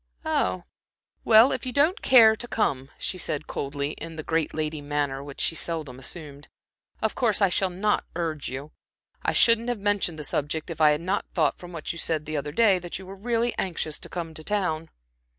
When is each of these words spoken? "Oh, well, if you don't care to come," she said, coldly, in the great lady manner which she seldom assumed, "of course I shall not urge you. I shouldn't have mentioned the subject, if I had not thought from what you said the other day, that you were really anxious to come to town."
"Oh, 0.25 0.63
well, 1.23 1.51
if 1.51 1.63
you 1.63 1.71
don't 1.71 2.01
care 2.01 2.35
to 2.35 2.47
come," 2.47 2.89
she 2.97 3.19
said, 3.19 3.45
coldly, 3.45 3.91
in 3.91 4.15
the 4.15 4.23
great 4.23 4.51
lady 4.51 4.81
manner 4.81 5.23
which 5.23 5.39
she 5.39 5.53
seldom 5.53 5.99
assumed, 5.99 6.47
"of 7.03 7.13
course 7.13 7.39
I 7.39 7.49
shall 7.49 7.69
not 7.69 8.05
urge 8.15 8.49
you. 8.49 8.71
I 9.21 9.33
shouldn't 9.33 9.69
have 9.69 9.77
mentioned 9.77 10.17
the 10.17 10.23
subject, 10.23 10.71
if 10.71 10.81
I 10.81 10.89
had 10.89 11.01
not 11.01 11.27
thought 11.35 11.59
from 11.59 11.71
what 11.71 11.93
you 11.93 11.99
said 11.99 12.25
the 12.25 12.35
other 12.35 12.51
day, 12.51 12.79
that 12.79 12.97
you 12.97 13.05
were 13.05 13.15
really 13.15 13.53
anxious 13.59 13.99
to 13.99 14.09
come 14.09 14.33
to 14.33 14.43
town." 14.43 14.89